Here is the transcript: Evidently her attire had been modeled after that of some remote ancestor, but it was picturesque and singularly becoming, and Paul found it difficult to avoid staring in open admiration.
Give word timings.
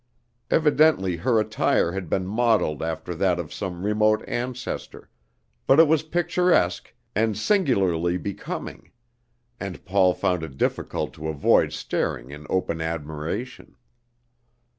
Evidently 0.49 1.17
her 1.17 1.39
attire 1.39 1.91
had 1.91 2.09
been 2.09 2.25
modeled 2.25 2.81
after 2.81 3.13
that 3.13 3.37
of 3.39 3.53
some 3.53 3.83
remote 3.85 4.27
ancestor, 4.27 5.11
but 5.67 5.79
it 5.79 5.87
was 5.87 6.01
picturesque 6.01 6.91
and 7.13 7.37
singularly 7.37 8.17
becoming, 8.17 8.89
and 9.59 9.85
Paul 9.85 10.15
found 10.15 10.41
it 10.41 10.57
difficult 10.57 11.13
to 11.13 11.27
avoid 11.27 11.71
staring 11.71 12.31
in 12.31 12.47
open 12.49 12.81
admiration. 12.81 13.75